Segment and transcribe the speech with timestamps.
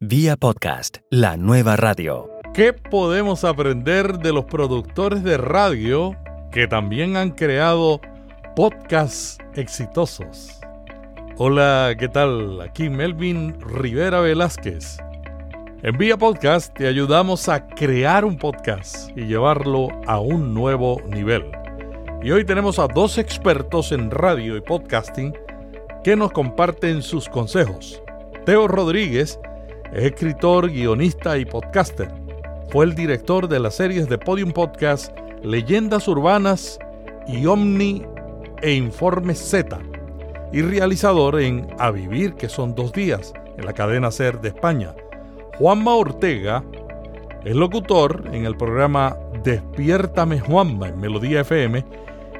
[0.00, 2.28] Vía podcast, la nueva radio.
[2.52, 6.14] ¿Qué podemos aprender de los productores de radio
[6.52, 8.02] que también han creado
[8.54, 10.60] podcasts exitosos?
[11.38, 12.60] Hola, ¿qué tal?
[12.60, 14.98] Aquí Melvin Rivera Velázquez.
[15.82, 21.46] En Vía Podcast te ayudamos a crear un podcast y llevarlo a un nuevo nivel.
[22.22, 25.34] Y hoy tenemos a dos expertos en radio y podcasting
[26.04, 28.02] que nos comparten sus consejos.
[28.44, 29.40] Teo Rodríguez
[29.92, 32.08] es escritor, guionista y podcaster.
[32.70, 36.78] Fue el director de las series de Podium Podcast Leyendas Urbanas
[37.26, 38.04] y Omni
[38.62, 39.78] e Informe Z
[40.52, 44.94] y realizador en A Vivir, que son dos días, en la cadena SER de España.
[45.58, 46.64] Juanma Ortega
[47.44, 51.84] es locutor en el programa Despiértame Juanma en Melodía FM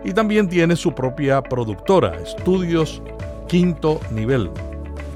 [0.04, 3.02] y también tiene su propia productora, Estudios
[3.48, 4.50] Quinto Nivel.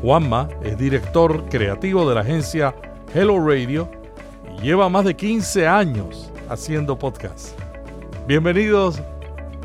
[0.02, 2.74] Juanma es director creativo de la agencia
[3.14, 3.86] Hello Radio
[4.56, 7.58] y lleva más de 15 años haciendo podcast.
[8.26, 9.02] Bienvenidos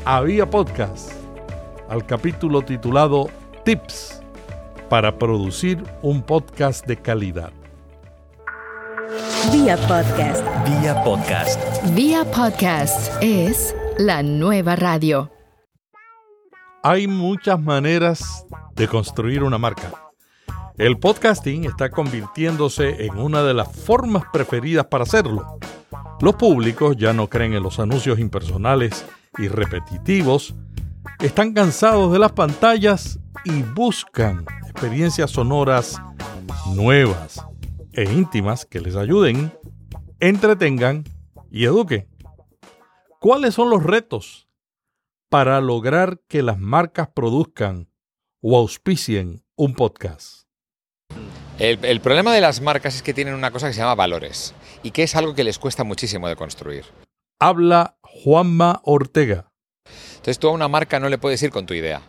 [0.04, 1.10] a Vía Podcast,
[1.88, 3.30] al capítulo titulado
[3.64, 4.20] Tips
[4.90, 7.50] para producir un podcast de calidad.
[9.50, 10.44] Vía Podcast.
[10.68, 11.94] Vía podcast.
[11.94, 15.30] Vía Podcast es la nueva radio.
[16.82, 20.05] Hay muchas maneras de construir una marca.
[20.78, 25.58] El podcasting está convirtiéndose en una de las formas preferidas para hacerlo.
[26.20, 29.06] Los públicos ya no creen en los anuncios impersonales
[29.38, 30.54] y repetitivos,
[31.20, 35.98] están cansados de las pantallas y buscan experiencias sonoras
[36.74, 37.42] nuevas
[37.94, 39.50] e íntimas que les ayuden,
[40.20, 41.04] entretengan
[41.50, 42.06] y eduquen.
[43.18, 44.46] ¿Cuáles son los retos
[45.30, 47.88] para lograr que las marcas produzcan
[48.42, 50.45] o auspicien un podcast?
[51.58, 54.54] El, el, problema de las marcas es que tienen una cosa que se llama valores
[54.82, 56.84] y que es algo que les cuesta muchísimo de construir.
[57.38, 59.50] Habla Juanma Ortega.
[60.16, 62.02] Entonces tú a una marca no le puedes ir con tu idea.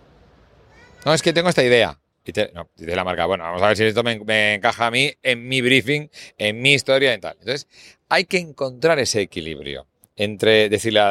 [1.05, 1.99] No, es que tengo esta idea.
[2.25, 4.87] Y te, no, dice la marca, bueno, vamos a ver si esto me, me, encaja
[4.87, 7.37] a mí en mi briefing, en mi historia y tal.
[7.39, 7.67] Entonces
[8.09, 11.01] hay que encontrar ese equilibrio entre decirle,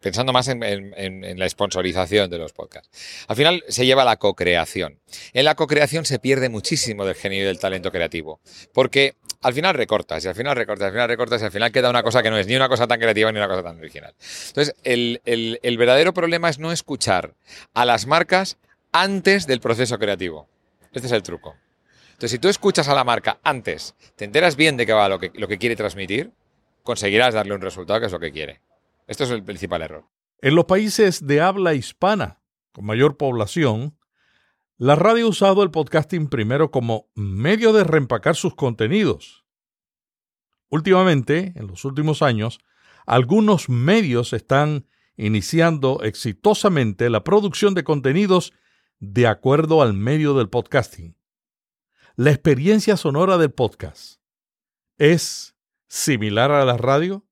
[0.00, 2.88] pensando más en, la sponsorización de los podcasts.
[3.28, 4.98] Al final se lleva la co-creación.
[5.34, 8.40] En la co-creación se pierde muchísimo del genio y del talento creativo,
[8.72, 11.90] porque al final recortas y al final recortas, al final recortas y al final queda
[11.90, 14.14] una cosa que no es ni una cosa tan creativa ni una cosa tan original.
[14.48, 17.34] Entonces, el, el, el verdadero problema es no escuchar
[17.74, 18.56] a las marcas
[18.92, 20.48] antes del proceso creativo.
[20.92, 21.54] Este es el truco.
[22.12, 25.18] Entonces, si tú escuchas a la marca antes, te enteras bien de qué va lo
[25.18, 26.30] que, lo que quiere transmitir,
[26.84, 28.60] conseguirás darle un resultado que es lo que quiere.
[29.08, 30.04] Esto es el principal error.
[30.40, 32.40] En los países de habla hispana,
[32.72, 33.98] con mayor población,
[34.76, 39.44] la radio ha usado el podcasting primero como medio de reempacar sus contenidos.
[40.68, 42.58] Últimamente, en los últimos años,
[43.06, 48.52] algunos medios están iniciando exitosamente la producción de contenidos
[48.98, 51.16] de acuerdo al medio del podcasting.
[52.16, 54.20] La experiencia sonora del podcast
[54.98, 55.53] es
[55.94, 57.24] similar a la radio?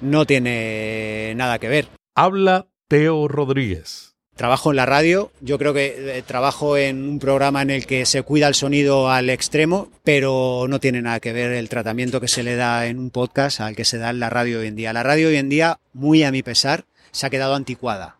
[0.00, 1.88] No tiene nada que ver.
[2.16, 4.16] Habla Teo Rodríguez.
[4.34, 8.06] Trabajo en la radio, yo creo que eh, trabajo en un programa en el que
[8.06, 12.28] se cuida el sonido al extremo, pero no tiene nada que ver el tratamiento que
[12.28, 14.76] se le da en un podcast al que se da en la radio hoy en
[14.76, 14.92] día.
[14.92, 18.16] La radio hoy en día, muy a mi pesar, se ha quedado anticuada.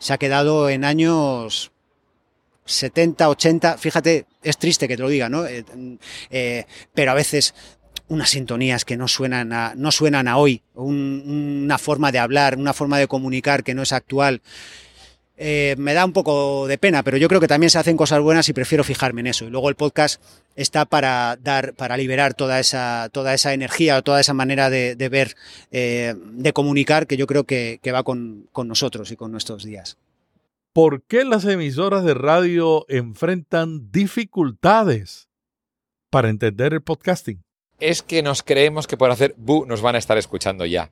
[0.00, 1.70] Se ha quedado en años
[2.64, 5.46] 70, 80, fíjate, es triste que te lo diga, ¿no?
[5.46, 5.64] Eh,
[6.30, 7.54] eh, pero a veces
[8.10, 12.58] unas sintonías que no suenan a, no suenan a hoy, un, una forma de hablar,
[12.58, 14.42] una forma de comunicar que no es actual.
[15.36, 18.20] Eh, me da un poco de pena, pero yo creo que también se hacen cosas
[18.20, 19.44] buenas y prefiero fijarme en eso.
[19.46, 20.20] Y luego el podcast
[20.56, 25.08] está para dar, para liberar toda esa, toda esa energía, toda esa manera de, de
[25.08, 25.36] ver,
[25.70, 29.64] eh, de comunicar que yo creo que, que va con, con nosotros y con nuestros
[29.64, 29.96] días.
[30.72, 35.28] ¿Por qué las emisoras de radio enfrentan dificultades
[36.10, 37.40] para entender el podcasting?
[37.80, 40.90] Es que nos creemos que por hacer bu nos van a estar escuchando ya.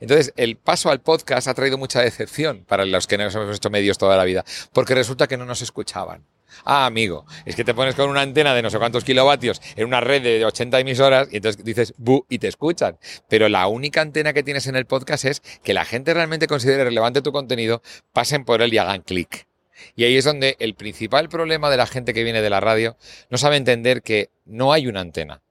[0.00, 3.70] Entonces, el paso al podcast ha traído mucha decepción para los que nos hemos hecho
[3.70, 6.26] medios toda la vida, porque resulta que no nos escuchaban.
[6.64, 9.86] Ah, amigo, es que te pones con una antena de no sé cuántos kilovatios en
[9.86, 12.98] una red de 80 emisoras y entonces dices bu y te escuchan.
[13.28, 16.84] Pero la única antena que tienes en el podcast es que la gente realmente considere
[16.84, 17.82] relevante tu contenido,
[18.12, 19.46] pasen por él y hagan clic.
[19.94, 22.96] Y ahí es donde el principal problema de la gente que viene de la radio
[23.30, 25.42] no sabe entender que no hay una antena.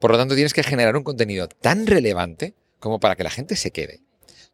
[0.00, 3.54] Por lo tanto, tienes que generar un contenido tan relevante como para que la gente
[3.54, 4.00] se quede.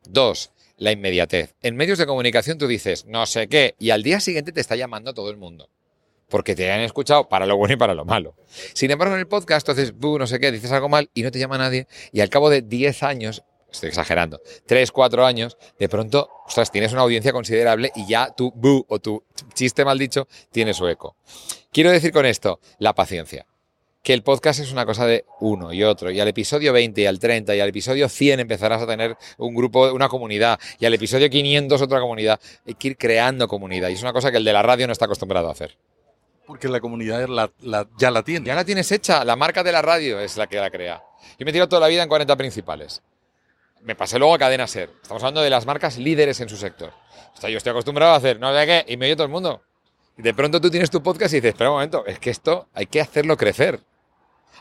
[0.05, 1.55] Dos, la inmediatez.
[1.63, 4.77] En medios de comunicación tú dices no sé qué y al día siguiente te está
[4.77, 5.71] llamando todo el mundo.
[6.29, 8.35] porque te han escuchado para lo bueno y para lo malo.
[8.75, 11.39] Sin embargo, en el podcast, entonces, no sé qué, dices algo mal y no te
[11.39, 16.29] llama nadie, y al cabo de 10 años, estoy exagerando, 3, 4 años, de pronto,
[16.45, 19.23] ostras, tienes una audiencia considerable y ya tu bu o tu
[19.55, 21.17] chiste mal dicho tiene su eco.
[21.71, 23.47] Quiero decir con esto, la paciencia
[24.07, 27.07] que el podcast es una cosa de uno y otro, y al episodio 20 y
[27.07, 30.95] al 30 y al episodio 100 empezarás a tener un grupo, una comunidad, y al
[30.95, 32.39] episodio 500 otra comunidad.
[32.65, 34.93] Hay que ir creando comunidad, y es una cosa que el de la radio no
[34.93, 35.77] está acostumbrado a hacer.
[36.47, 37.27] Porque la comunidad
[37.99, 38.47] ya la tiene.
[38.47, 41.03] Ya la tienes hecha, la marca de la radio es la que la crea.
[41.37, 43.03] Yo me he tirado toda la vida en 40 principales.
[43.83, 44.89] Me pasé luego a Cadena Ser.
[45.03, 46.93] Estamos hablando de las marcas líderes en su sector.
[47.37, 49.33] O sea, yo estoy acostumbrado a hacer, no sé qué, y me oye todo el
[49.33, 49.63] mundo.
[50.17, 52.69] Y de pronto tú tienes tu podcast y dices, espera un momento, es que esto
[52.73, 53.81] hay que hacerlo crecer.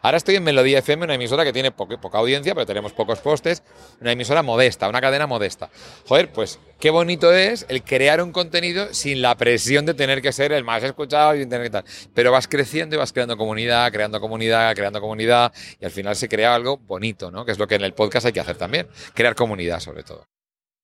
[0.05, 3.63] Ahora estoy en Melodía FM, una emisora que tiene poca, audiencia, pero tenemos pocos postes,
[3.99, 5.71] una emisora modesta, una cadena modesta.
[6.05, 10.31] Joder, pues qué bonito es el crear un contenido sin la presión de tener que
[10.31, 11.85] ser el más escuchado y tener tal.
[12.13, 16.29] Pero vas creciendo y vas creando comunidad, creando comunidad, creando comunidad, y al final se
[16.29, 17.43] crea algo bonito, ¿no?
[17.43, 20.27] Que es lo que en el podcast hay que hacer también, crear comunidad sobre todo.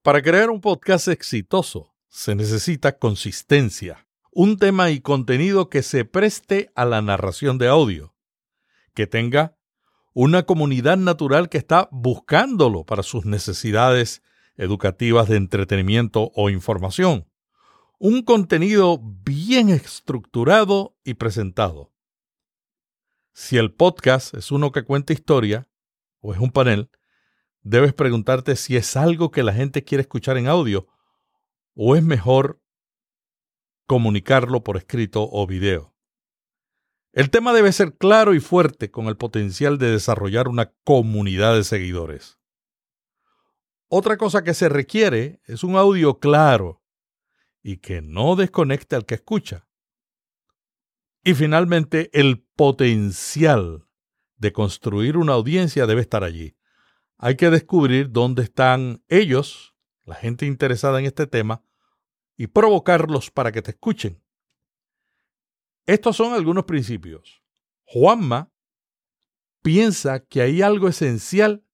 [0.01, 6.71] Para crear un podcast exitoso se necesita consistencia, un tema y contenido que se preste
[6.73, 8.15] a la narración de audio
[8.93, 9.57] que tenga
[10.13, 14.21] una comunidad natural que está buscándolo para sus necesidades
[14.57, 17.27] educativas de entretenimiento o información.
[17.97, 21.93] Un contenido bien estructurado y presentado.
[23.33, 25.69] Si el podcast es uno que cuenta historia
[26.19, 26.89] o es un panel,
[27.61, 30.87] debes preguntarte si es algo que la gente quiere escuchar en audio
[31.73, 32.61] o es mejor
[33.85, 35.90] comunicarlo por escrito o video.
[37.13, 41.65] El tema debe ser claro y fuerte con el potencial de desarrollar una comunidad de
[41.65, 42.39] seguidores.
[43.89, 46.81] Otra cosa que se requiere es un audio claro
[47.61, 49.67] y que no desconecte al que escucha.
[51.23, 53.87] Y finalmente, el potencial
[54.37, 56.55] de construir una audiencia debe estar allí.
[57.17, 59.75] Hay que descubrir dónde están ellos,
[60.05, 61.63] la gente interesada en este tema,
[62.37, 64.20] y provocarlos para que te escuchen.
[65.91, 67.43] Estos son algunos principios.
[67.83, 68.49] Juanma
[69.61, 71.65] piensa que hay algo esencial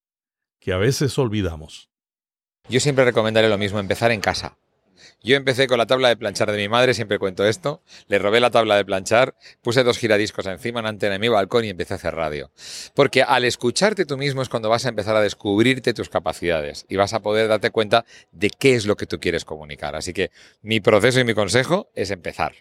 [0.60, 1.92] que a veces olvidamos.
[2.68, 4.58] Yo siempre recomendaré lo mismo, empezar en casa.
[5.22, 7.82] Yo empecé con la tabla de planchar de mi madre, siempre cuento esto.
[8.08, 11.66] Le robé la tabla de planchar, puse dos giradiscos encima, una antena en mi balcón
[11.66, 12.52] y empecé a hacer radio.
[12.94, 16.96] Porque al escucharte tú mismo es cuando vas a empezar a descubrirte tus capacidades y
[16.96, 19.96] vas a poder darte cuenta de qué es lo que tú quieres comunicar.
[19.96, 22.54] Así que mi proceso y mi consejo es empezar.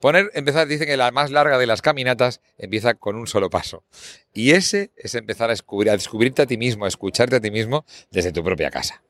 [0.00, 3.84] Poner, empezar, dicen que la más larga de las caminatas empieza con un solo paso.
[4.32, 7.50] Y ese es empezar a, descubrir, a descubrirte a ti mismo, a escucharte a ti
[7.50, 9.02] mismo desde tu propia casa.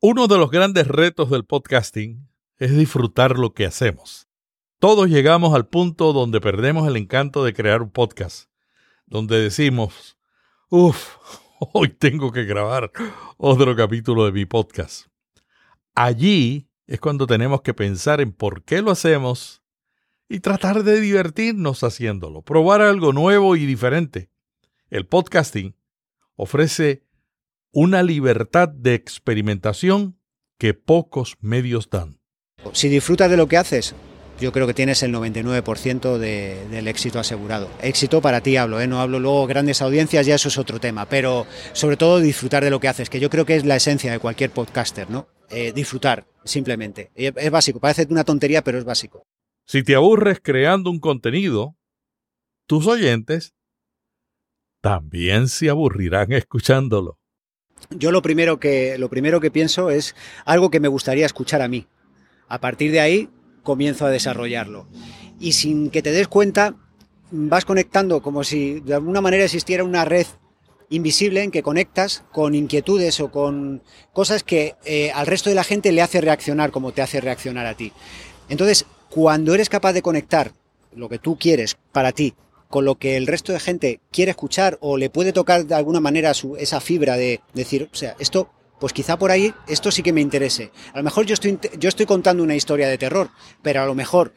[0.00, 4.28] Uno de los grandes retos del podcasting es disfrutar lo que hacemos.
[4.78, 8.48] Todos llegamos al punto donde perdemos el encanto de crear un podcast,
[9.06, 10.16] donde decimos,
[10.70, 11.16] uff,
[11.72, 12.92] hoy tengo que grabar
[13.38, 15.08] otro capítulo de mi podcast.
[15.96, 19.64] Allí es cuando tenemos que pensar en por qué lo hacemos
[20.28, 24.30] y tratar de divertirnos haciéndolo, probar algo nuevo y diferente.
[24.90, 25.74] El podcasting
[26.36, 27.07] ofrece
[27.80, 30.18] una libertad de experimentación
[30.58, 32.18] que pocos medios dan.
[32.72, 33.94] Si disfrutas de lo que haces,
[34.40, 37.70] yo creo que tienes el 99% del éxito asegurado.
[37.80, 38.88] Éxito para ti hablo, ¿eh?
[38.88, 42.70] no hablo luego grandes audiencias, ya eso es otro tema, pero sobre todo disfrutar de
[42.70, 45.28] lo que haces, que yo creo que es la esencia de cualquier podcaster, ¿no?
[45.48, 47.12] Eh, disfrutar, simplemente.
[47.14, 49.22] Es básico, parece una tontería, pero es básico.
[49.68, 51.76] Si te aburres creando un contenido,
[52.66, 53.54] tus oyentes
[54.80, 57.20] también se aburrirán escuchándolo
[57.90, 61.68] yo lo primero que lo primero que pienso es algo que me gustaría escuchar a
[61.68, 61.86] mí.
[62.48, 63.28] A partir de ahí
[63.62, 64.86] comienzo a desarrollarlo.
[65.40, 66.74] Y sin que te des cuenta,
[67.30, 70.26] vas conectando como si de alguna manera existiera una red
[70.90, 73.82] invisible en que conectas con inquietudes o con
[74.12, 77.66] cosas que eh, al resto de la gente le hace reaccionar como te hace reaccionar
[77.66, 77.92] a ti.
[78.48, 80.52] Entonces, cuando eres capaz de conectar
[80.94, 82.34] lo que tú quieres para ti
[82.68, 86.00] con lo que el resto de gente quiere escuchar o le puede tocar de alguna
[86.00, 90.02] manera su, esa fibra de decir, o sea, esto, pues quizá por ahí, esto sí
[90.02, 90.70] que me interese.
[90.92, 93.30] A lo mejor yo estoy, yo estoy contando una historia de terror,
[93.62, 94.32] pero a lo mejor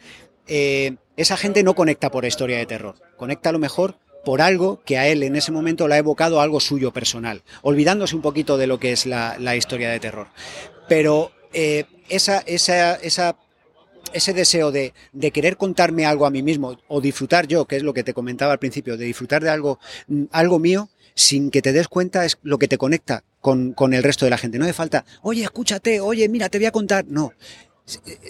[0.47, 4.81] eh, esa gente no conecta por historia de terror, conecta a lo mejor por algo
[4.85, 8.57] que a él en ese momento le ha evocado algo suyo personal, olvidándose un poquito
[8.57, 10.27] de lo que es la, historia de terror.
[10.87, 13.35] Pero eh, esa, esa, esa
[14.13, 14.93] ese deseo de,
[15.33, 18.53] querer contarme algo a mí mismo o disfrutar yo, que es lo que te comentaba
[18.53, 22.37] al principio, de disfrutar de algo, mm, algo mío, sin que te des cuenta es
[22.41, 24.57] lo que te conecta con, el resto de la gente.
[24.57, 27.05] No hace falta, oye, escúchate, oye, mira, te voy a contar.
[27.07, 27.33] No,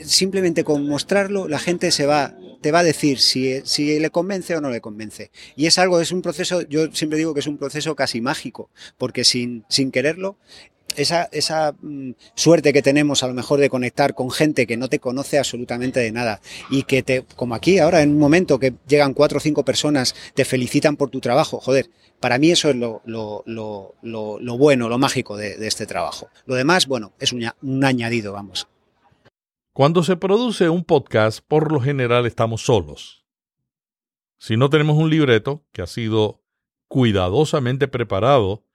[0.04, 4.56] simplemente con mostrarlo la gente se va te va a decir si, si le convence
[4.56, 5.32] o no le convence.
[5.56, 8.70] Y es algo, es un proceso, yo siempre digo que es un proceso casi mágico,
[8.98, 10.38] porque sin, sin quererlo
[10.98, 14.90] esa, esa mm, suerte que tenemos a lo mejor de conectar con gente que no
[14.90, 18.74] te conoce absolutamente de nada y que te, como aquí ahora en un momento que
[18.88, 22.76] llegan cuatro o cinco personas, te felicitan por tu trabajo, joder, para mí eso es
[22.76, 26.30] lo, lo, lo, lo bueno, lo mágico de, este trabajo.
[26.46, 28.68] Lo demás, bueno, es un añadido, vamos.
[29.74, 33.26] Cuando se produce un podcast, por lo general estamos solos.
[34.38, 36.44] Si no tenemos un libreto que ha sido
[36.88, 38.66] cuidadosamente preparado,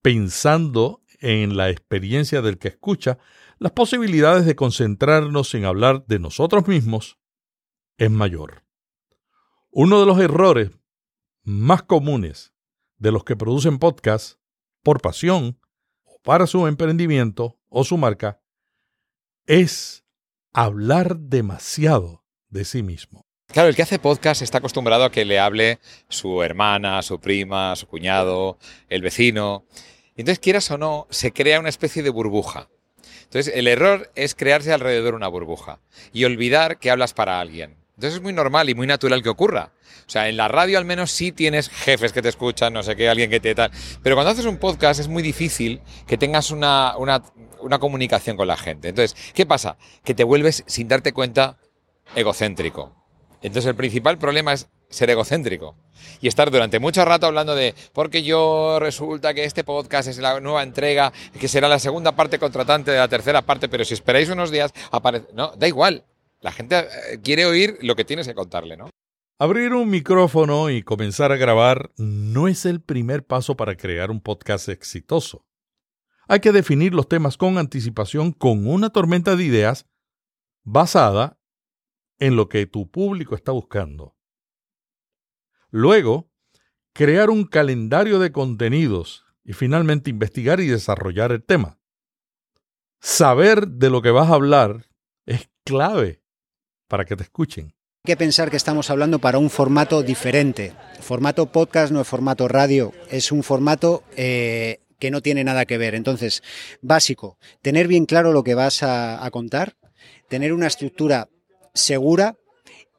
[0.00, 3.18] pensando en la experiencia del que escucha,
[3.58, 7.18] las posibilidades de concentrarnos en hablar de nosotros mismos
[7.96, 8.64] es mayor.
[9.70, 10.70] Uno de los errores
[11.42, 12.52] más comunes
[12.96, 14.38] de los que producen podcasts
[14.82, 15.58] por pasión
[16.04, 18.40] o para su emprendimiento o su marca
[19.46, 20.04] es
[20.52, 23.26] hablar demasiado de sí mismo.
[23.46, 27.74] Claro, el que hace podcast está acostumbrado a que le hable su hermana, su prima,
[27.76, 28.58] su cuñado,
[28.90, 29.64] el vecino.
[30.18, 32.68] Entonces, quieras o no, se crea una especie de burbuja.
[33.22, 35.80] Entonces, el error es crearse alrededor una burbuja
[36.12, 37.76] y olvidar que hablas para alguien.
[37.98, 39.72] Entonces es muy normal y muy natural que ocurra.
[40.06, 42.94] O sea, en la radio al menos sí tienes jefes que te escuchan, no sé
[42.94, 43.72] qué, alguien que te tal.
[44.04, 47.24] Pero cuando haces un podcast es muy difícil que tengas una, una,
[47.60, 48.90] una comunicación con la gente.
[48.90, 49.78] Entonces, ¿qué pasa?
[50.04, 51.58] Que te vuelves, sin darte cuenta,
[52.14, 52.94] egocéntrico.
[53.42, 55.76] Entonces el principal problema es ser egocéntrico
[56.20, 60.40] y estar durante mucho rato hablando de porque yo resulta que este podcast es la
[60.40, 64.28] nueva entrega, que será la segunda parte contratante de la tercera parte, pero si esperáis
[64.28, 66.04] unos días aparece, no, da igual.
[66.40, 68.90] La gente eh, quiere oír lo que tienes que contarle, ¿no?
[69.40, 74.20] Abrir un micrófono y comenzar a grabar no es el primer paso para crear un
[74.20, 75.46] podcast exitoso.
[76.26, 79.86] Hay que definir los temas con anticipación con una tormenta de ideas
[80.64, 81.38] basada
[82.18, 84.17] en lo que tu público está buscando.
[85.70, 86.30] Luego,
[86.94, 91.78] crear un calendario de contenidos y finalmente investigar y desarrollar el tema.
[93.00, 94.86] Saber de lo que vas a hablar
[95.26, 96.22] es clave
[96.88, 97.74] para que te escuchen.
[98.04, 100.74] Hay que pensar que estamos hablando para un formato diferente.
[101.00, 105.78] Formato podcast no es formato radio, es un formato eh, que no tiene nada que
[105.78, 105.94] ver.
[105.94, 106.42] Entonces,
[106.80, 109.76] básico, tener bien claro lo que vas a, a contar,
[110.28, 111.28] tener una estructura
[111.74, 112.36] segura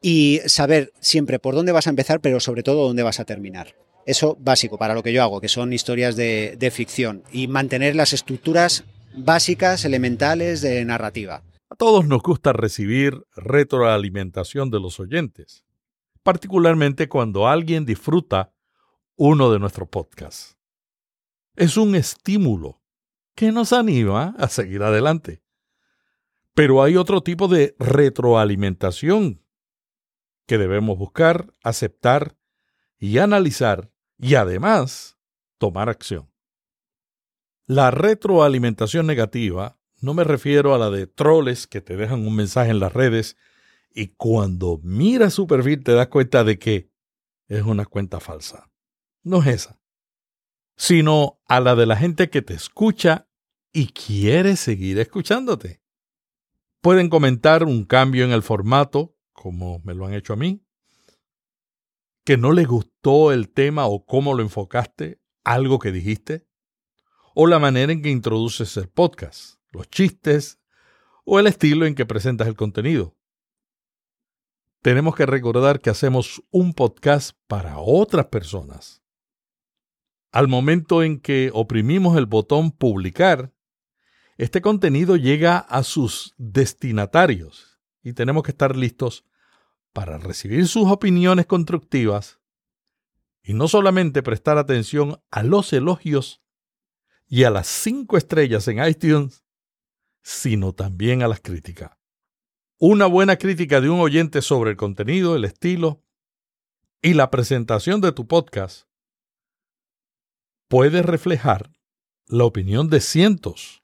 [0.00, 3.74] y saber siempre por dónde vas a empezar, pero sobre todo dónde vas a terminar.
[4.06, 7.94] Eso básico para lo que yo hago, que son historias de, de ficción y mantener
[7.94, 11.42] las estructuras básicas, elementales de narrativa.
[11.68, 15.64] A todos nos gusta recibir retroalimentación de los oyentes,
[16.22, 18.52] particularmente cuando alguien disfruta
[19.16, 20.56] uno de nuestros podcasts.
[21.56, 22.80] Es un estímulo
[23.34, 25.42] que nos anima a seguir adelante.
[26.54, 29.42] Pero hay otro tipo de retroalimentación
[30.50, 32.36] que debemos buscar, aceptar
[32.98, 35.16] y analizar y además
[35.58, 36.28] tomar acción.
[37.66, 42.72] La retroalimentación negativa no me refiero a la de troles que te dejan un mensaje
[42.72, 43.36] en las redes
[43.94, 46.90] y cuando miras su perfil te das cuenta de que
[47.46, 48.72] es una cuenta falsa.
[49.22, 49.80] No es esa,
[50.76, 53.28] sino a la de la gente que te escucha
[53.72, 55.80] y quiere seguir escuchándote.
[56.80, 60.62] Pueden comentar un cambio en el formato, como me lo han hecho a mí,
[62.24, 66.46] que no les gustó el tema o cómo lo enfocaste, algo que dijiste,
[67.34, 70.60] o la manera en que introduces el podcast los chistes
[71.24, 73.16] o el estilo en que presentas el contenido.
[74.82, 79.02] Tenemos que recordar que hacemos un podcast para otras personas.
[80.32, 83.52] Al momento en que oprimimos el botón publicar,
[84.38, 89.24] este contenido llega a sus destinatarios y tenemos que estar listos
[89.92, 92.40] para recibir sus opiniones constructivas
[93.42, 96.42] y no solamente prestar atención a los elogios
[97.26, 99.44] y a las cinco estrellas en iTunes,
[100.22, 101.92] sino también a las críticas.
[102.78, 106.02] Una buena crítica de un oyente sobre el contenido, el estilo
[107.02, 108.88] y la presentación de tu podcast
[110.68, 111.72] puede reflejar
[112.26, 113.82] la opinión de cientos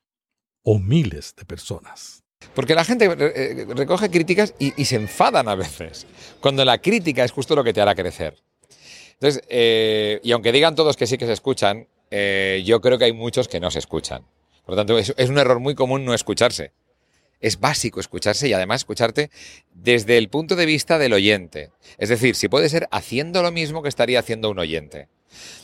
[0.63, 2.26] o miles de personas.
[2.55, 6.07] Porque la gente eh, recoge críticas y, se enfadan a veces,
[6.41, 8.37] cuando la crítica es justo lo que te hará crecer.
[9.15, 13.07] Entonces, eh, y aunque digan todos que sí que se escuchan, eh, yo creo que
[13.07, 14.23] hay muchos que no se escuchan.
[14.65, 16.73] Por lo tanto, es un error muy común no escucharse.
[17.41, 19.31] Es básico escucharse y además escucharte
[19.75, 21.71] desde el punto de vista del oyente.
[21.99, 25.09] Es decir, si puede ser haciendo lo mismo que estaría haciendo un oyente.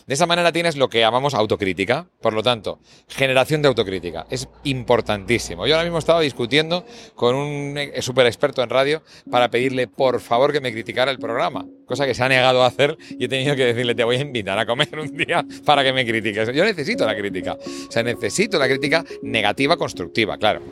[0.07, 2.07] De esa manera tienes lo que llamamos autocrítica.
[2.21, 4.26] Por lo tanto, generación de autocrítica.
[4.31, 5.67] Es importantísimo.
[5.67, 10.52] Yo ahora mismo estaba discutiendo con un súper experto en radio para pedirle por favor
[10.52, 11.64] que me criticara el programa.
[11.87, 14.21] Cosa que se ha negado a hacer y he tenido que decirle, te voy a
[14.21, 16.52] invitar a comer un día para que me critiques.
[16.55, 17.55] Yo necesito la crítica.
[17.55, 20.62] O sea, necesito la crítica negativa, constructiva, claro.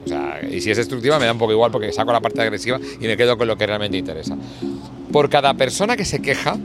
[0.50, 3.07] Y si es destructiva me da un poco igual porque saco la parte agresiva y
[3.07, 4.37] me quedo con lo que realmente interesa.
[5.12, 6.57] Por cada persona que se queja,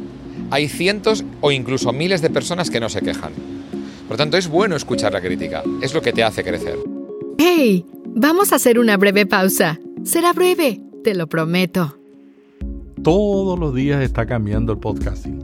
[0.51, 3.33] hay cientos o incluso miles de personas que no se quejan.
[4.07, 6.77] Por tanto, es bueno escuchar la crítica, es lo que te hace crecer.
[7.37, 7.85] ¡Hey!
[8.17, 9.79] Vamos a hacer una breve pausa.
[10.03, 11.97] Será breve, te lo prometo.
[13.03, 15.43] Todos los días está cambiando el podcasting.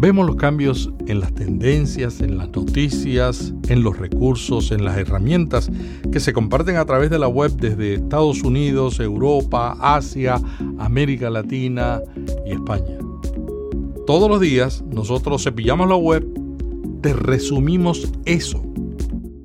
[0.00, 5.70] Vemos los cambios en las tendencias, en las noticias, en los recursos, en las herramientas
[6.12, 10.40] que se comparten a través de la web desde Estados Unidos, Europa, Asia,
[10.78, 12.00] América Latina
[12.46, 13.07] y España.
[14.08, 16.26] Todos los días nosotros cepillamos la web,
[17.02, 18.62] te resumimos eso.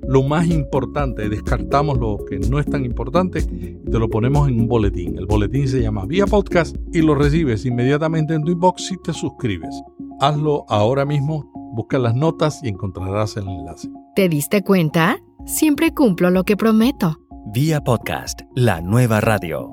[0.07, 4.61] Lo más importante, descartamos lo que no es tan importante y te lo ponemos en
[4.61, 5.17] un boletín.
[5.17, 9.11] El boletín se llama Vía Podcast y lo recibes inmediatamente en tu inbox si te
[9.11, 9.75] suscribes.
[10.21, 13.89] Hazlo ahora mismo, busca las notas y encontrarás el enlace.
[14.15, 15.17] ¿Te diste cuenta?
[15.45, 17.17] Siempre cumplo lo que prometo.
[17.53, 19.71] Vía Podcast, la nueva radio.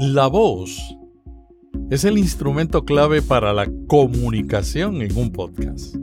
[0.00, 0.96] La voz
[1.90, 5.96] es el instrumento clave para la comunicación en un podcast.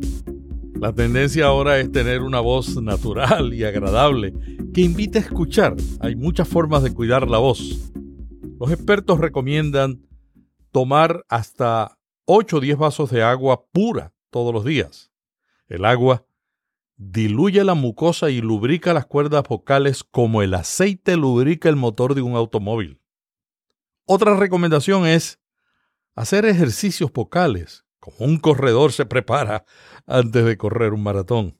[0.75, 4.33] La tendencia ahora es tener una voz natural y agradable
[4.73, 5.75] que invite a escuchar.
[6.01, 7.91] Hay muchas formas de cuidar la voz.
[8.59, 10.05] Los expertos recomiendan
[10.71, 15.11] tomar hasta 8 o 10 vasos de agua pura todos los días.
[15.67, 16.25] El agua
[16.97, 22.21] diluye la mucosa y lubrica las cuerdas vocales como el aceite lubrica el motor de
[22.21, 22.99] un automóvil.
[24.05, 25.39] Otra recomendación es
[26.17, 29.65] hacer ejercicios vocales, como un corredor se prepara
[30.07, 31.59] antes de correr un maratón.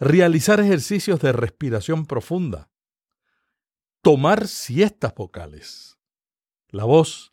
[0.00, 2.72] Realizar ejercicios de respiración profunda.
[4.02, 5.96] Tomar siestas vocales.
[6.70, 7.32] La voz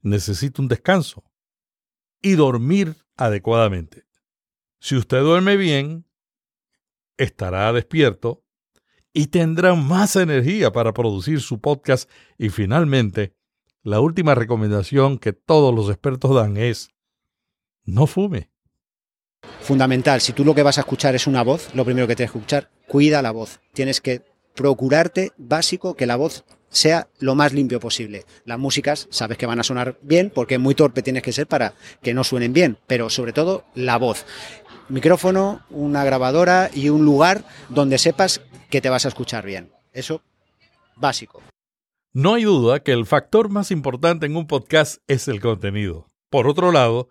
[0.00, 1.24] necesita un descanso.
[2.22, 4.06] Y dormir adecuadamente.
[4.80, 6.06] Si usted duerme bien,
[7.18, 8.46] estará despierto
[9.12, 13.33] y tendrá más energía para producir su podcast y finalmente
[13.84, 16.88] la última recomendación que todos los expertos dan es
[17.84, 18.50] no fume.
[19.60, 22.32] Fundamental, si tú lo que vas a escuchar es una voz, lo primero que tienes
[22.32, 23.60] que escuchar, cuida la voz.
[23.74, 24.22] Tienes que
[24.54, 28.24] procurarte, básico, que la voz sea lo más limpio posible.
[28.46, 31.74] Las músicas sabes que van a sonar bien porque muy torpe tienes que ser para
[32.02, 34.24] que no suenen bien, pero sobre todo la voz.
[34.88, 39.70] Micrófono, una grabadora y un lugar donde sepas que te vas a escuchar bien.
[39.92, 40.22] Eso
[40.96, 41.42] básico.
[42.16, 46.12] No hay duda que el factor más importante en un podcast es el contenido.
[46.30, 47.08] Por otro lado,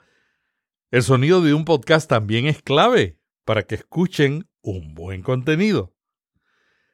[0.91, 5.93] el sonido de un podcast también es clave para que escuchen un buen contenido.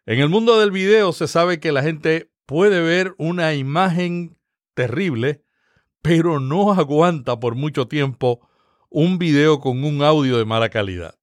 [0.07, 4.39] En el mundo del video se sabe que la gente puede ver una imagen
[4.73, 5.43] terrible,
[6.01, 8.49] pero no aguanta por mucho tiempo
[8.89, 11.13] un video con un audio de mala calidad.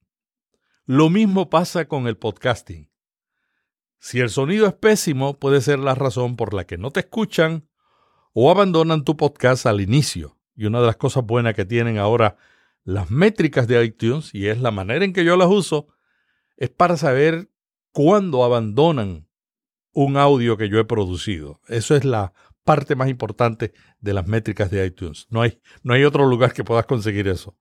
[0.85, 2.89] Lo mismo pasa con el podcasting.
[4.07, 7.69] Si el sonido es pésimo, puede ser la razón por la que no te escuchan
[8.35, 10.39] o abandonan tu podcast al inicio.
[10.55, 12.37] Y una de las cosas buenas que tienen ahora
[12.85, 15.89] las métricas de iTunes, y es la manera en que yo las uso,
[16.57, 17.51] es para saber
[17.91, 19.27] cuándo abandonan
[19.91, 21.61] un audio que yo he producido.
[21.67, 25.27] Eso es la parte más importante de las métricas de iTunes.
[25.31, 27.59] No hay, no hay otro lugar que puedas conseguir eso.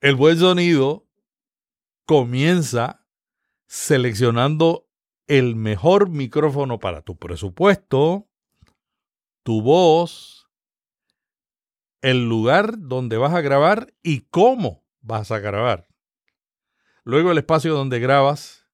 [0.00, 1.06] El buen sonido
[2.04, 3.06] comienza
[3.68, 4.88] seleccionando
[5.38, 8.28] el mejor micrófono para tu presupuesto,
[9.42, 10.46] tu voz,
[12.02, 15.88] el lugar donde vas a grabar y cómo vas a grabar.
[17.04, 18.66] Luego el espacio donde grabas.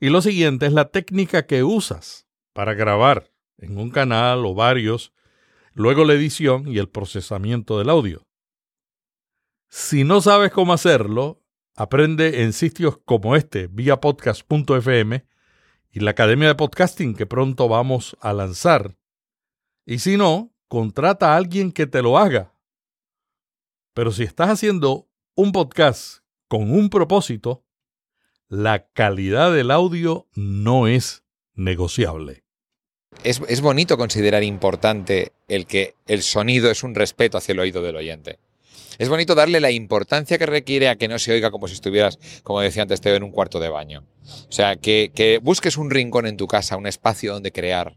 [0.00, 5.14] Y lo siguiente es la técnica que usas para grabar en un canal o varios.
[5.72, 8.26] Luego la edición y el procesamiento del audio.
[9.70, 11.42] Si no sabes cómo hacerlo,
[11.74, 15.31] aprende en sitios como este, vía podcast.fm
[15.92, 18.96] y la Academia de Podcasting que pronto vamos a lanzar.
[19.84, 22.54] Y si no, contrata a alguien que te lo haga.
[23.94, 27.66] Pero si estás haciendo un podcast con un propósito,
[28.48, 31.24] la calidad del audio no es
[31.54, 32.44] negociable.
[33.22, 37.82] Es, es, bonito considerar importante el que el sonido es un respeto hacia el oído
[37.82, 38.38] del oyente.
[38.98, 42.18] Es bonito darle la importancia que requiere a que no se oiga como si estuvieras,
[42.42, 44.04] como decía antes, Teo, en un cuarto de baño.
[44.48, 47.96] O sea, que, que busques un rincón en tu casa, un espacio donde crear,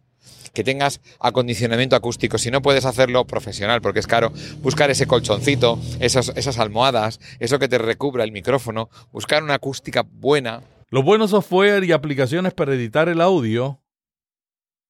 [0.55, 2.39] que tengas acondicionamiento acústico.
[2.39, 4.31] Si no puedes hacerlo profesional porque es caro,
[4.61, 10.03] buscar ese colchoncito, esas, esas almohadas, eso que te recubra el micrófono, buscar una acústica
[10.03, 10.63] buena.
[10.89, 13.81] Los buenos software y aplicaciones para editar el audio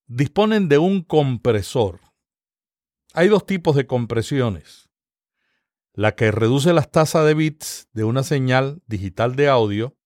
[0.06, 2.00] disponen de un compresor.
[3.12, 4.85] Hay dos tipos de compresiones.
[5.96, 9.96] La que reduce las tasas de bits de una señal digital de audio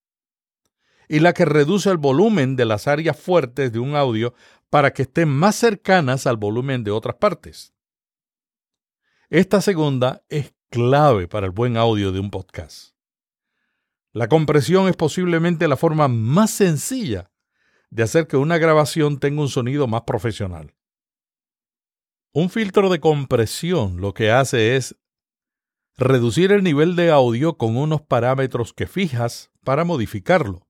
[1.08, 4.32] y la que reduce el volumen de las áreas fuertes de un audio
[4.70, 7.74] para que estén más cercanas al volumen de otras partes.
[9.30, 12.94] Esta segunda es clave para el buen audio de un podcast.
[14.12, 17.32] La compresión es posiblemente la forma más sencilla
[17.90, 20.72] de hacer que una grabación tenga un sonido más profesional.
[22.32, 24.96] Un filtro de compresión lo que hace es
[26.00, 30.66] reducir el nivel de audio con unos parámetros que fijas para modificarlo.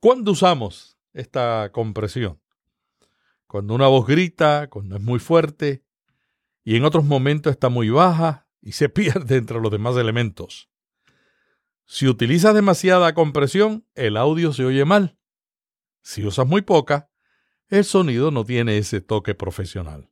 [0.00, 2.40] ¿Cuándo usamos esta compresión?
[3.48, 5.82] Cuando una voz grita, cuando es muy fuerte,
[6.62, 10.70] y en otros momentos está muy baja y se pierde entre los demás elementos.
[11.84, 15.18] Si utilizas demasiada compresión, el audio se oye mal.
[16.02, 17.10] Si usas muy poca,
[17.68, 20.10] el sonido no tiene ese toque profesional.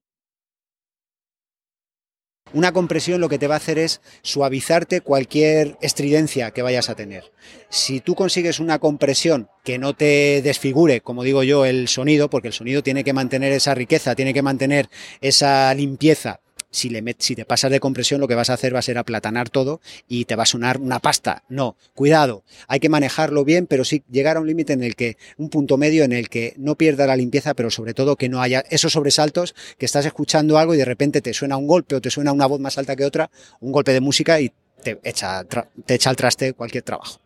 [2.52, 6.94] Una compresión lo que te va a hacer es suavizarte cualquier estridencia que vayas a
[6.94, 7.32] tener.
[7.68, 12.48] Si tú consigues una compresión que no te desfigure, como digo yo, el sonido, porque
[12.48, 14.88] el sonido tiene que mantener esa riqueza, tiene que mantener
[15.20, 18.80] esa limpieza si, le si te pasas de compresión lo que vas a hacer va
[18.80, 21.44] a ser aplatanar todo y te va a sonar una pasta.
[21.48, 25.16] No, cuidado, hay que manejarlo bien, pero sí llegar a un límite en el que,
[25.36, 28.42] un punto medio en el que no pierda la limpieza, pero sobre todo que no
[28.42, 32.00] haya esos sobresaltos, que estás escuchando algo y de repente te suena un golpe o
[32.00, 34.52] te suena una voz más alta que otra, un golpe de música y
[34.82, 37.20] te echa, te echa al traste cualquier trabajo.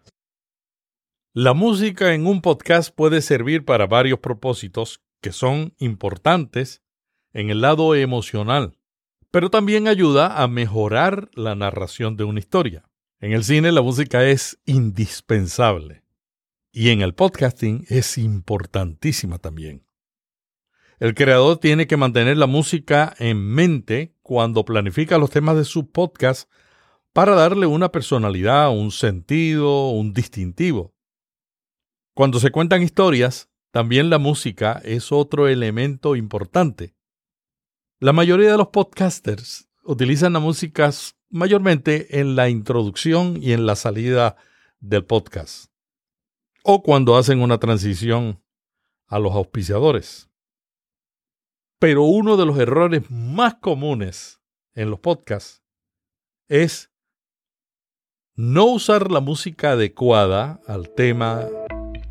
[1.33, 6.83] La música en un podcast puede servir para varios propósitos que son importantes
[7.33, 8.79] en el lado emocional
[9.30, 12.84] pero también ayuda a mejorar la narración de una historia.
[13.20, 16.02] En el cine la música es indispensable
[16.72, 19.86] y en el podcasting es importantísima también.
[20.98, 25.90] El creador tiene que mantener la música en mente cuando planifica los temas de su
[25.90, 26.50] podcast
[27.12, 30.94] para darle una personalidad, un sentido, un distintivo.
[32.14, 36.94] Cuando se cuentan historias, también la música es otro elemento importante.
[38.02, 40.90] La mayoría de los podcasters utilizan la música
[41.28, 44.36] mayormente en la introducción y en la salida
[44.78, 45.70] del podcast,
[46.64, 48.42] o cuando hacen una transición
[49.06, 50.30] a los auspiciadores.
[51.78, 54.40] Pero uno de los errores más comunes
[54.72, 55.62] en los podcasts
[56.48, 56.90] es
[58.34, 61.46] no usar la música adecuada al tema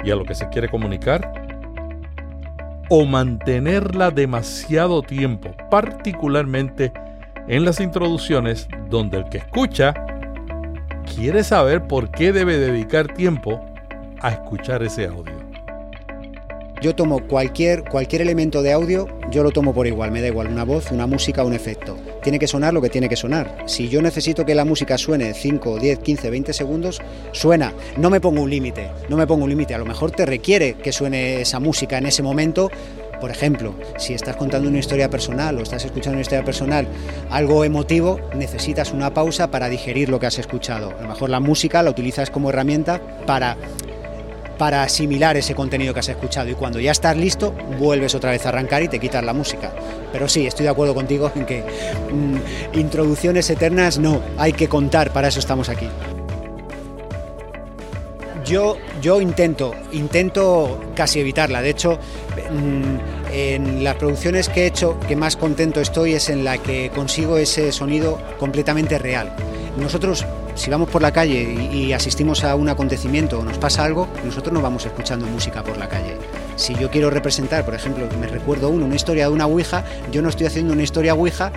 [0.04, 1.39] y a lo que se quiere comunicar
[2.90, 6.92] o mantenerla demasiado tiempo, particularmente
[7.48, 9.94] en las introducciones donde el que escucha
[11.16, 13.64] quiere saber por qué debe dedicar tiempo
[14.22, 15.40] a escuchar ese audio.
[16.82, 20.48] Yo tomo cualquier, cualquier elemento de audio, yo lo tomo por igual, me da igual
[20.48, 21.98] una voz, una música, un efecto.
[22.22, 23.64] Tiene que sonar lo que tiene que sonar.
[23.66, 27.02] Si yo necesito que la música suene 5, 10, 15, 20 segundos,
[27.32, 27.74] suena.
[27.98, 29.74] No me pongo un límite, no me pongo un límite.
[29.74, 32.70] A lo mejor te requiere que suene esa música en ese momento.
[33.20, 36.88] Por ejemplo, si estás contando una historia personal o estás escuchando una historia personal,
[37.30, 40.94] algo emotivo, necesitas una pausa para digerir lo que has escuchado.
[40.98, 43.58] A lo mejor la música la utilizas como herramienta para
[44.60, 48.46] para asimilar ese contenido que has escuchado y cuando ya estás listo vuelves otra vez
[48.46, 49.72] a arrancar y te quitas la música.
[50.12, 55.12] Pero sí, estoy de acuerdo contigo en que mm, introducciones eternas no, hay que contar,
[55.12, 55.88] para eso estamos aquí.
[58.46, 61.62] Yo, yo intento, intento casi evitarla.
[61.62, 61.98] De hecho,
[62.52, 66.90] mm, en las producciones que he hecho, que más contento estoy es en la que
[66.90, 69.34] consigo ese sonido completamente real.
[69.78, 70.26] Nosotros
[70.60, 74.54] si vamos por la calle y, asistimos a un acontecimiento o nos pasa algo, nosotros
[74.54, 76.18] no vamos escuchando música por la calle.
[76.58, 80.22] Si yo quiero representar, por ejemplo, me recuerdo uno, una historia de una Ouija, yo
[80.22, 81.54] no estoy haciendo una historia Ouija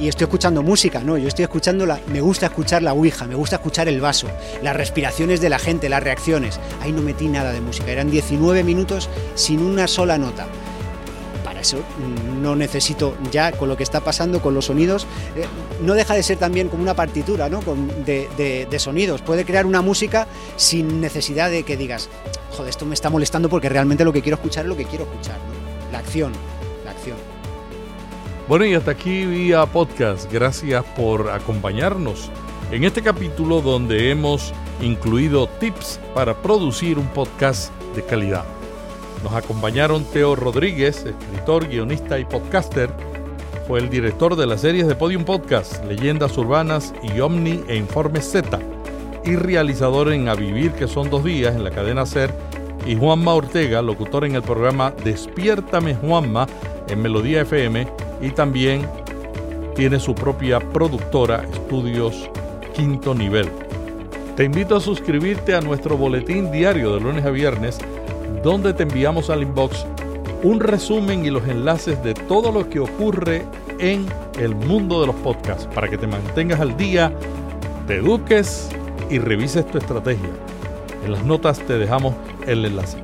[0.00, 3.34] y estoy escuchando música, no, yo estoy escuchando la, me gusta escuchar la Ouija, me
[3.34, 4.26] gusta escuchar el vaso,
[4.62, 6.58] las respiraciones de la gente, las reacciones.
[6.80, 10.46] Ahí no metí nada de música, eran 19 minutos sin una sola nota
[11.66, 11.82] eso
[12.40, 15.06] no necesito ya con lo que está pasando con los sonidos.
[15.34, 15.46] Eh,
[15.82, 17.60] no deja de ser también como una partitura ¿no?
[18.04, 19.22] de, sonidos.
[19.22, 22.08] Puede crear una música sin necesidad de que digas,
[22.52, 25.04] joder, esto me está molestando porque realmente lo que quiero escuchar es lo que quiero
[25.04, 25.38] escuchar.
[25.90, 26.32] La acción,
[26.84, 27.16] la acción.
[28.48, 30.32] Bueno, y hasta aquí vía podcast.
[30.32, 32.30] Gracias por acompañarnos
[32.70, 38.55] en este capítulo donde hemos incluido tips para producir un podcast de calidad.
[39.26, 42.88] Nos acompañaron Teo Rodríguez, escritor, guionista y podcaster.
[43.66, 48.20] Fue el director de las series de Podium Podcast, Leyendas Urbanas y Omni e Informe
[48.20, 48.56] Z.
[49.24, 52.32] Y realizador en A Vivir, que son dos días, en la cadena Ser.
[52.86, 56.46] Y Juanma Ortega, locutor en el programa Despiértame Juanma
[56.88, 57.88] en Melodía FM.
[58.22, 58.88] Y también
[59.74, 62.30] tiene su propia productora, Estudios
[62.76, 63.48] Quinto Nivel.
[64.36, 67.78] Te invito a suscribirte a nuestro boletín diario de lunes a viernes,
[68.42, 69.86] donde te enviamos al inbox
[70.42, 73.44] un resumen y los enlaces de todo lo que ocurre
[73.78, 74.06] en
[74.38, 77.12] el mundo de los podcasts para que te mantengas al día,
[77.86, 78.68] te eduques
[79.10, 80.30] y revises tu estrategia.
[81.04, 82.14] En las notas te dejamos
[82.46, 82.98] el enlace.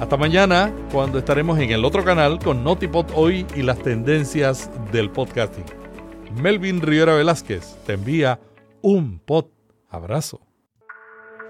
[0.00, 5.10] Hasta mañana, cuando estaremos en el otro canal con Notipod Hoy y las tendencias del
[5.10, 5.64] podcasting.
[6.34, 8.40] Melvin Rivera Velázquez te envía
[8.80, 9.46] un pod
[9.88, 10.51] abrazo.